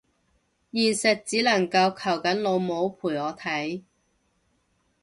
[0.03, 0.05] 現
[0.99, 3.83] 實只能夠求緊老母陪我睇